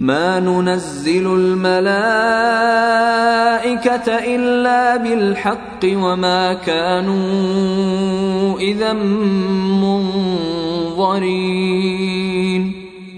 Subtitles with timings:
[0.00, 1.78] ما ننزل الملائكة
[4.34, 8.92] إلا بالحق وما كانوا إذا
[10.92, 12.72] منظرين.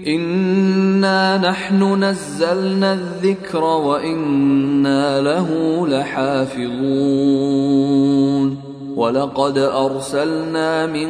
[0.07, 5.47] إنا نحن نزلنا الذكر وإنا له
[5.87, 6.71] لحافظون.
[8.95, 11.09] ولقد أرسلنا من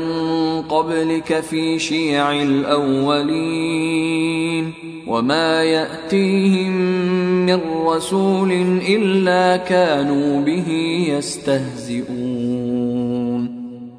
[0.62, 4.02] قبلك في شيع الأولين
[5.08, 6.72] وما يأتيهم
[7.46, 8.52] من رسول
[8.88, 10.72] إلا كانوا به
[11.10, 12.02] يستهزئون.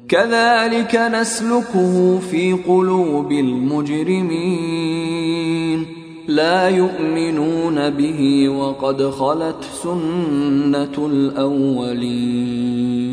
[0.09, 4.93] كذلك نسلكه في قلوب المجرمين.
[6.27, 13.12] لا يؤمنون به وقد خلت سنة الأولين.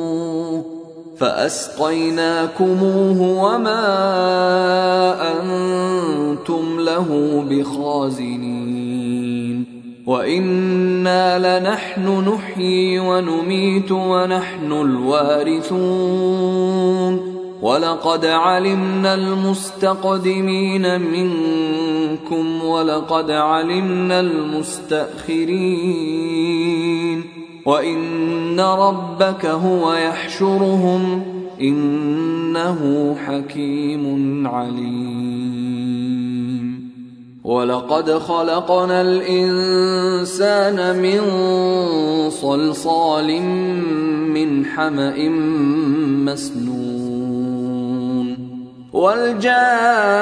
[1.21, 3.85] فأسقيناكموه وما
[5.31, 7.09] أنتم له
[7.49, 9.57] بخازنين.
[10.07, 15.71] وإنا لنحن نحيي ونميت ونحن الوارثون.
[17.61, 26.50] ولقد علمنا المستقدمين منكم ولقد علمنا المستأخرين.
[27.65, 31.23] وان ربك هو يحشرهم
[31.61, 35.81] انه حكيم عليم
[37.43, 41.21] ولقد خلقنا الانسان من
[42.29, 43.41] صلصال
[44.33, 45.29] من حما
[46.25, 47.11] مسنون
[48.93, 50.21] والجان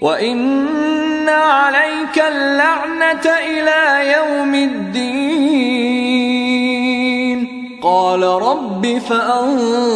[0.00, 5.98] وإن عليك اللعنة إلى يوم الدين
[7.82, 9.88] قال رب فأنظرني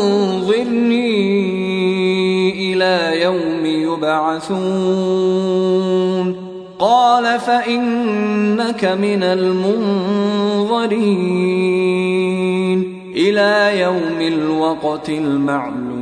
[2.72, 5.12] إلى يوم يبعثون
[6.78, 10.32] قال فإنك من المنظرين
[13.16, 16.01] إلى يوم الوقت المعلوم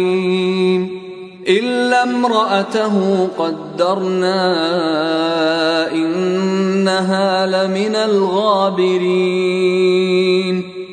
[2.21, 4.41] امرأته قدرنا
[5.91, 9.41] إنها لمن الغابرين.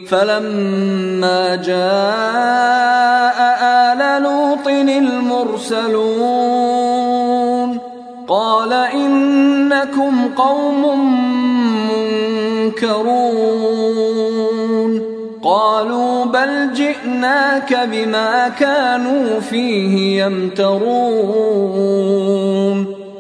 [0.08, 6.08] فلما جاء آل لوط المرسلون
[8.28, 10.82] قال إنكم قوم
[11.90, 13.87] منكرون.
[15.78, 21.66] قالوا بل جئناك بما كانوا فيه يمترون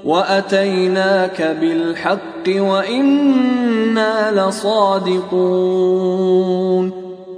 [0.04, 5.88] واتيناك بالحق وأنا لصادقون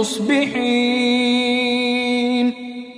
[0.00, 1.60] مصبحين.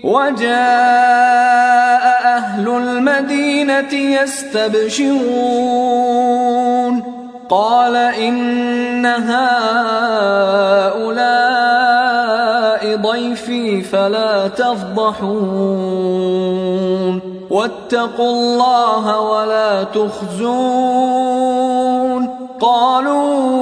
[0.05, 5.23] وجاء أهل المدينة يستبشرون.
[7.51, 9.33] قال إن هؤلاء
[12.97, 15.33] ضيفي فلا تفضحون.
[17.51, 21.33] واتقوا الله ولا تخزون.
[22.61, 23.62] قالوا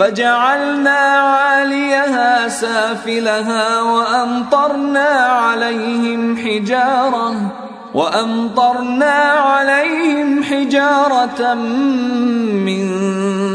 [0.00, 7.52] فجعلنا عاليها سافلها وأمطرنا عليهم حجارة
[7.94, 9.14] وأمطرنا
[9.44, 12.88] عليهم حجارة من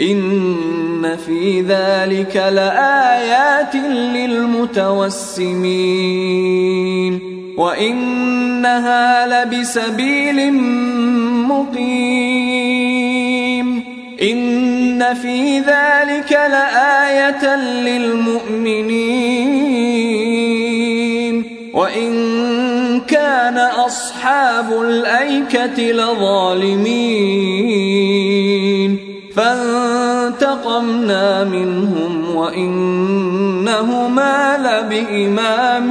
[0.00, 3.76] إن في ذلك لآيات
[4.16, 4.92] للمتوسمين
[7.56, 10.52] وإنها لبسبيل
[11.48, 12.41] مقيم
[14.22, 18.92] إن في ذلك لآية للمؤمنين
[21.74, 22.12] وإن
[23.00, 27.32] كان أصحاب الأيكة لظالمين
[29.36, 33.48] فانتقمنا منهم وإنهما
[34.58, 35.90] لبإمام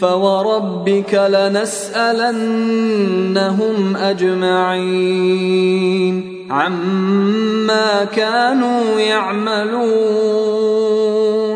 [0.00, 5.66] فوربك لنسألنهم أجمعين.
[6.50, 11.55] عما كانوا يعملون.